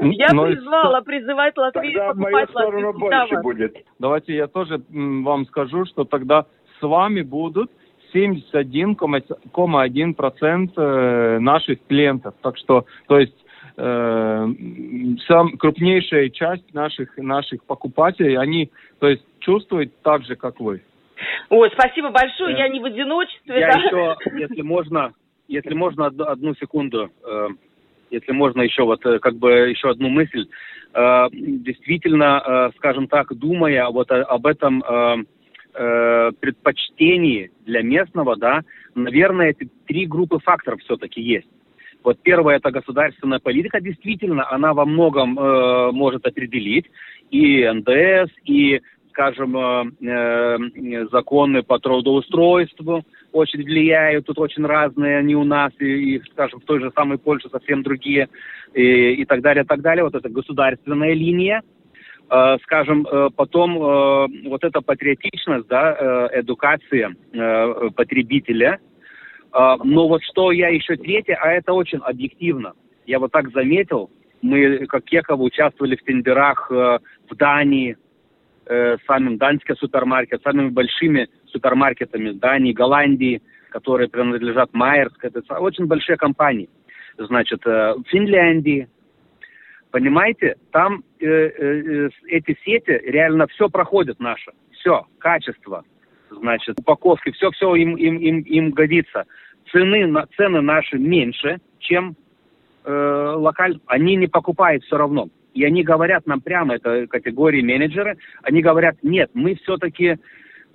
[0.00, 3.42] ну, я призвала призывать Латвию покупать латвийский товар.
[3.42, 3.76] будет.
[3.98, 6.46] Давайте я тоже вам скажу, что тогда
[6.78, 7.70] с вами будут
[8.14, 12.34] 71,1% э, наших клиентов.
[12.42, 13.46] Так что, то есть
[13.76, 14.48] э,
[15.26, 20.82] сам крупнейшая часть наших наших покупателей, они, то есть чувствуют так же, как вы.
[21.50, 23.60] Ой, спасибо большое, я не в одиночестве.
[23.60, 23.78] Я да?
[23.78, 25.12] еще, если можно,
[25.48, 27.48] если можно одну, одну секунду, э,
[28.10, 30.48] если можно еще вот э, как бы еще одну мысль.
[30.92, 34.82] Э, действительно, э, скажем так, думая вот об этом
[35.72, 38.62] предпочтении для местного, да,
[38.94, 41.48] наверное, эти три группы факторов все-таки есть.
[42.02, 46.86] Вот первое это государственная политика, действительно, она во многом э, может определить
[47.30, 48.80] и НДС, и
[49.10, 56.16] скажем, э, э, законы по трудоустройству очень влияют, тут очень разные они у нас, и,
[56.16, 58.28] и скажем, в той же самой Польше совсем другие,
[58.72, 60.04] и, и так далее, так далее.
[60.04, 61.62] Вот это государственная линия.
[62.30, 67.14] Э, скажем, э, потом э, вот эта патриотичность, да, эдукация
[67.96, 68.78] потребителя.
[69.52, 72.74] Но вот что я еще третье, а это очень объективно.
[73.04, 74.08] Я вот так заметил,
[74.42, 77.00] мы, как Кекова, участвовали в тендерах в
[77.32, 77.96] Дании,
[79.08, 85.24] самым данским супермаркетом, самыми большими супермаркетами Дании, Голландии, которые принадлежат Майерск.
[85.24, 86.70] Это очень большие компании.
[87.18, 88.88] Значит, в Финляндии.
[89.90, 94.52] Понимаете, там э, э, эти сети реально все проходит наше.
[94.72, 95.84] Все, качество,
[96.30, 99.24] значит, упаковки, все-все им, им, им, им годится.
[99.72, 102.16] Цены, цены наши меньше, чем
[102.84, 103.80] э, локаль.
[103.86, 105.28] Они не покупают все равно.
[105.54, 110.16] И они говорят нам прямо, это категории менеджеры, они говорят, нет, мы все-таки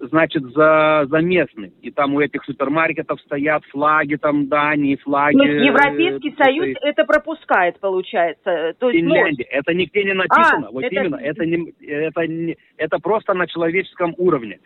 [0.07, 1.73] значит, за, за местный.
[1.81, 5.35] И там у этих супермаркетов стоят флаги там Дании, флаги...
[5.35, 8.73] Но ну, Европейский э, Союз это, это пропускает, получается.
[8.79, 9.47] То есть, Финляндия.
[9.51, 9.57] Ну...
[9.59, 10.67] Это нигде не написано.
[10.67, 10.95] А, вот это...
[10.95, 11.15] именно.
[11.15, 14.59] Это, не, это, не, это просто на человеческом уровне.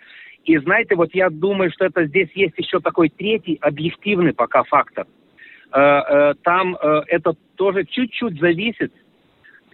[0.46, 5.06] И знаете, вот я думаю, что это здесь есть еще такой третий объективный пока фактор.
[5.72, 8.94] Э, э, там это тоже чуть-чуть зависит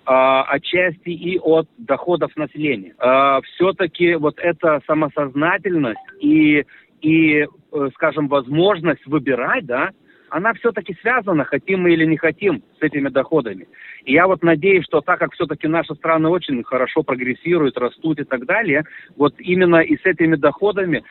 [0.05, 2.93] отчасти и от доходов населения.
[2.99, 6.65] А, все-таки вот эта самосознательность и,
[7.01, 9.89] и, э, скажем, возможность выбирать, да,
[10.29, 13.67] она все-таки связана, хотим мы или не хотим, с этими доходами.
[14.03, 18.23] И я вот надеюсь, что так как все-таки наша страна очень хорошо прогрессирует, растут и
[18.23, 18.83] так далее,
[19.15, 21.03] вот именно и с этими доходами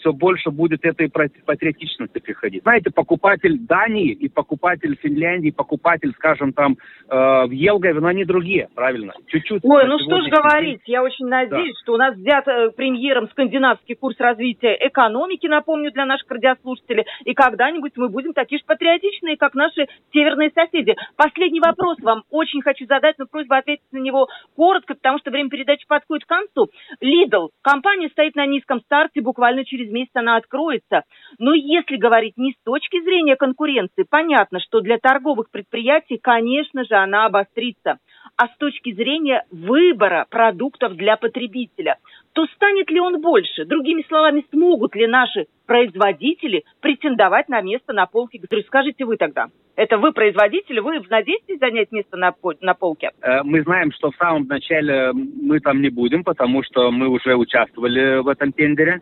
[0.00, 2.62] все больше будет этой патриотичности приходить.
[2.62, 6.76] Знаете, покупатель Дании и покупатель Финляндии, покупатель, скажем, там
[7.08, 9.12] э, в Елгове, но они другие, правильно?
[9.26, 9.60] Чуть-чуть.
[9.62, 11.80] Ой, ну что ж говорить, я очень надеюсь, да.
[11.82, 17.34] что у нас взят э, премьером скандинавский курс развития экономики, напомню, для наших радиослушателей, и
[17.34, 20.96] когда-нибудь мы будем такие же патриотичные, как наши северные соседи.
[21.16, 25.50] Последний вопрос вам очень хочу задать, но просьба ответить на него коротко, потому что время
[25.50, 26.70] передачи подходит к концу.
[27.02, 31.02] Lidl, компания стоит на низком старте, буквально через через месяц она откроется.
[31.38, 36.94] Но если говорить не с точки зрения конкуренции, понятно, что для торговых предприятий, конечно же,
[36.94, 37.98] она обострится.
[38.36, 41.96] А с точки зрения выбора продуктов для потребителя,
[42.32, 43.64] то станет ли он больше?
[43.64, 48.40] Другими словами, смогут ли наши производители претендовать на место на полке?
[48.66, 49.48] Скажите вы тогда.
[49.76, 53.10] Это вы производители, вы надеетесь занять место на, на полке?
[53.22, 57.34] Э, мы знаем, что в самом начале мы там не будем, потому что мы уже
[57.34, 59.00] участвовали в этом тендере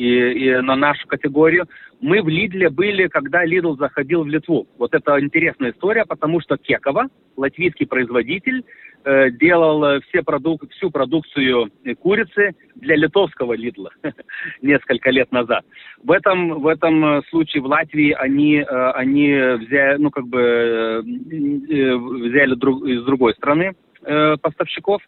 [0.00, 1.66] и, и на нашу категорию.
[2.00, 4.66] Мы в Лидле были, когда Лидл заходил в Литву.
[4.78, 8.64] Вот это интересная история, потому что Кекова, латвийский производитель,
[9.04, 11.70] э, делал все продук всю продукцию
[12.00, 13.90] курицы для литовского Лидла
[14.62, 15.66] несколько лет назад.
[16.02, 21.02] В этом, в этом случае в Латвии они, э, они взяли, ну, как бы, э,
[21.02, 25.02] взяли друг, из другой страны э, поставщиков.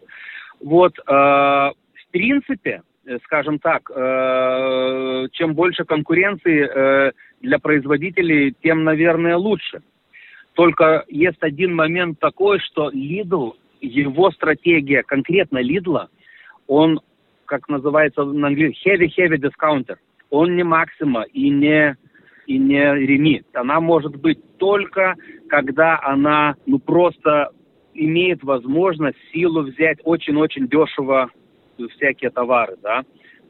[0.60, 1.72] Вот, э, в
[2.10, 2.91] принципе, Э,
[3.24, 9.82] скажем так, э, чем больше конкуренции э, для производителей, тем, наверное, лучше.
[10.54, 16.06] Только есть один момент такой, что Lidl, его стратегия, конкретно Lidl,
[16.66, 17.00] он,
[17.46, 19.96] как называется на английском, heavy-heavy discounter.
[20.30, 21.96] Он не максима и не,
[22.46, 23.42] и не реми.
[23.54, 25.14] Она может быть только,
[25.48, 27.50] когда она ну, просто
[27.94, 31.30] имеет возможность, силу взять очень-очень дешево
[31.88, 33.02] всякие товары, да.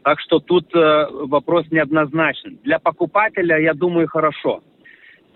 [0.03, 2.59] Так что тут э, вопрос неоднозначен.
[2.65, 4.63] Для покупателя, я думаю, хорошо.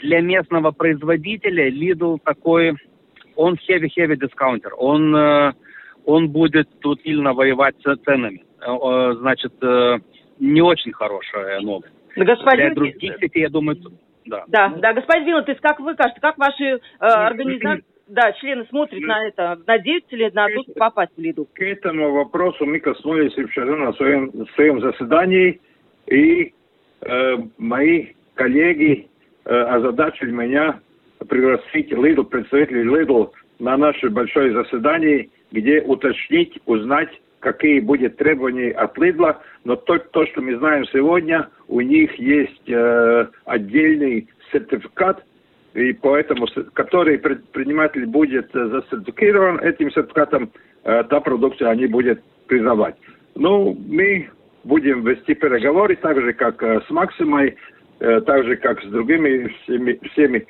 [0.01, 2.75] Для местного производителя Lidl такой,
[3.37, 4.73] он heavy-heavy дискаунтер.
[4.77, 5.53] Он, э,
[6.05, 8.45] он будет тут сильно воевать с ценами.
[8.61, 9.99] Э, значит, э,
[10.41, 11.95] не очень хорошая новость.
[12.17, 12.67] Господин...
[12.67, 13.79] Для других сетей, я думаю,
[14.25, 14.45] да.
[14.49, 19.27] Да, да, господин Вилотис, как вы кажете, как ваши э, организации да, члены смотрят на
[19.27, 21.49] это, надеются ли на то, что попасть в Lidl?
[21.53, 25.61] К этому вопросу мы коснулись вчера на своем, своем заседании,
[26.07, 26.53] и
[27.01, 29.09] э, мои коллеги
[29.45, 30.81] э, озадачили меня
[31.29, 33.27] пригласить Lidl, представителей Lidl
[33.59, 39.99] на наше большое заседание, где уточнить, узнать, какие будут требования от Lidl а, но то,
[39.99, 45.25] то что мы знаем сегодня, у них есть э, отдельный сертификат,
[45.77, 50.51] и поэтому, который предприниматель будет э, засертифицирован этим сертификатом,
[50.85, 52.97] э, та продукция они будут признавать.
[53.35, 54.31] Ну, мы
[54.65, 57.57] будем вести переговоры так же, как э, с Максимой,
[57.99, 60.47] так же, как с другими всеми, всеми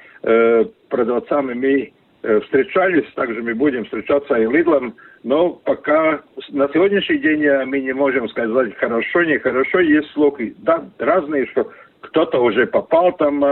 [0.89, 7.79] продавцами мы встречались, также мы будем встречаться и Лидлом, но пока на сегодняшний день мы
[7.83, 11.71] не можем сказать хорошо, нехорошо, есть слухи, да, разные, что
[12.01, 13.45] кто-то уже попал там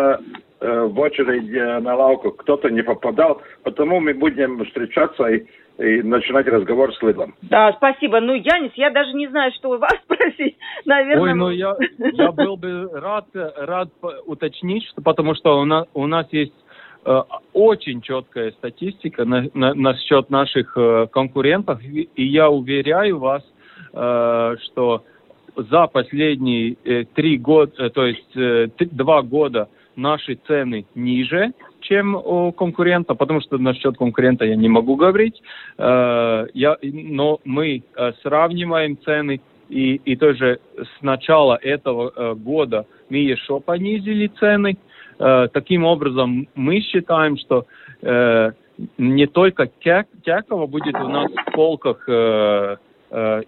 [0.61, 3.43] в очередь э, на лавку, кто-то не попадал.
[3.63, 5.45] Потому мы будем встречаться и,
[5.79, 7.35] и начинать разговор с Лидлом.
[7.43, 8.21] Да, спасибо.
[8.21, 10.57] Ну, Янис, я даже не знаю, что у вас спросить.
[10.85, 11.23] Наверное...
[11.23, 11.77] Ой, ну я,
[12.13, 13.91] я был бы рад, рад
[14.27, 16.55] уточнить, что, потому что у нас, у нас есть
[17.05, 17.21] э,
[17.53, 23.43] очень четкая статистика на, на, насчет наших э, конкурентов, и я уверяю вас,
[23.93, 25.05] э, что
[25.57, 32.15] за последние э, три года, э, то есть э, два года наши цены ниже, чем
[32.17, 35.41] у конкурента, потому что насчет конкурента я не могу говорить.
[35.79, 42.87] Э, я, но мы э, сравниваем цены, и, и тоже с начала этого э, года
[43.09, 44.77] мы еще понизили цены.
[45.17, 47.67] Таким образом, мы считаем, что
[48.99, 49.71] не только
[50.25, 52.09] Тякова будет у нас в полках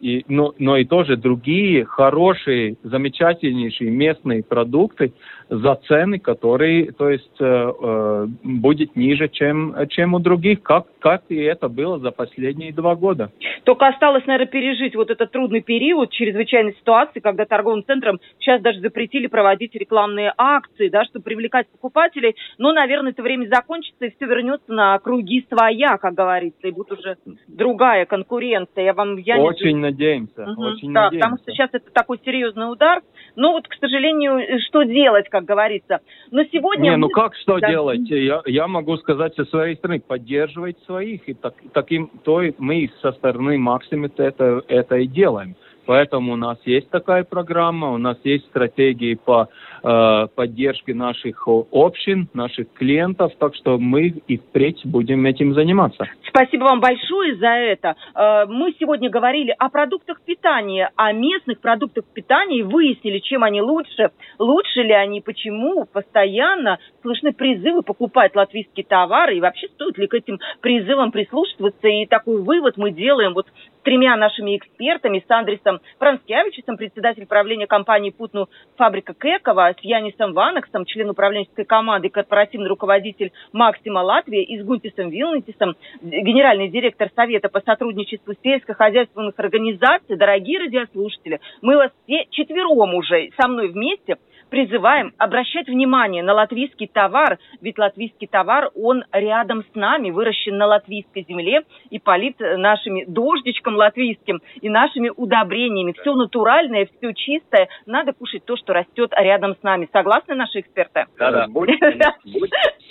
[0.00, 5.12] и, но, но и тоже другие хорошие, замечательнейшие местные продукты
[5.48, 11.22] за цены, которые, то есть, э, э, будет ниже, чем, чем у других, как, как
[11.28, 13.30] и это было за последние два года.
[13.64, 18.80] Только осталось, наверное, пережить вот этот трудный период чрезвычайной ситуации, когда торговым центрам сейчас даже
[18.80, 22.34] запретили проводить рекламные акции, да, чтобы привлекать покупателей.
[22.58, 26.92] Но, наверное, это время закончится, и все вернется на круги своя, как говорится, и будет
[26.92, 28.84] уже другая конкуренция.
[28.84, 30.62] Я вам, я не очень надеемся, угу.
[30.62, 31.24] очень да, надеемся.
[31.24, 33.02] потому что сейчас это такой серьезный удар.
[33.36, 36.00] Но вот, к сожалению, что делать, как говорится.
[36.30, 36.90] Но сегодня...
[36.90, 37.68] Не, ну как что да.
[37.68, 38.08] делать?
[38.08, 41.28] Я, я могу сказать со своей стороны, поддерживать своих.
[41.28, 45.54] И так, таким, то мы со стороны Максима это, это и делаем.
[45.86, 49.48] Поэтому у нас есть такая программа, у нас есть стратегии по
[49.82, 56.06] э, поддержке наших общин, наших клиентов, так что мы и впредь будем этим заниматься.
[56.28, 57.94] Спасибо вам большое за это.
[58.14, 63.62] Э, мы сегодня говорили о продуктах питания, о местных продуктах питания и выяснили, чем они
[63.62, 70.08] лучше, лучше ли они, почему постоянно слышны призывы покупать латвийские товары и вообще стоит ли
[70.08, 71.86] к этим призывам прислушиваться.
[71.86, 73.46] И такой вывод мы делаем вот
[73.86, 80.84] тремя нашими экспертами, с Андресом Франскевичем, председатель правления компании «Путну Фабрика Кекова», с Янисом Ванаксом,
[80.86, 87.60] член управленческой команды, корпоративный руководитель Максима Латвия, и с Гунтисом Вилнитисом, генеральный директор Совета по
[87.60, 90.16] сотрудничеству сельскохозяйственных организаций.
[90.16, 94.16] Дорогие радиослушатели, мы вас все четвером уже со мной вместе
[94.50, 100.66] Призываем обращать внимание на латвийский товар, ведь латвийский товар, он рядом с нами, выращен на
[100.66, 105.94] латвийской земле и полит нашими дождичком латвийским и нашими удобрениями.
[106.00, 107.68] Все натуральное, все чистое.
[107.86, 109.88] Надо кушать то, что растет рядом с нами.
[109.92, 111.06] Согласны наши эксперты?
[111.18, 111.46] Да, да.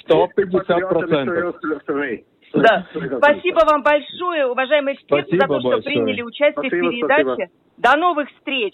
[0.01, 1.55] Сто пятьдесят процентов.
[2.53, 2.85] Да.
[3.17, 5.81] Спасибо вам большое, уважаемые эксперты, за то, что большое.
[5.81, 7.49] приняли участие Спасибо, в передаче.
[7.77, 8.73] До новых встреч!